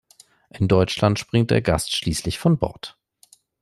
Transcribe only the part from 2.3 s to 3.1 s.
von Bord.